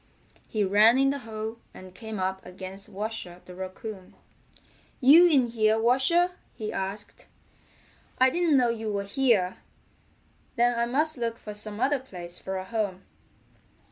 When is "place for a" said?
11.99-12.65